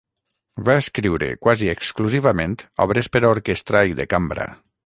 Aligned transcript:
Va 0.69 0.77
escriure 0.83 1.27
quasi 1.43 1.69
exclusivament 1.75 2.57
obres 2.89 3.13
per 3.17 3.25
a 3.25 3.33
orquestra 3.35 3.87
i 3.95 3.99
de 4.01 4.09
cambra. 4.17 4.53